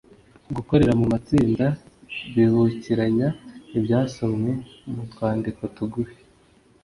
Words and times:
-gukorera 0.49 0.93
mu 0.99 1.05
matsinda 1.13 1.65
bibukiranya 2.33 3.27
ibyasomwe 3.77 4.51
mu 4.93 5.03
twandiko 5.11 5.61
tugufi 5.75 6.19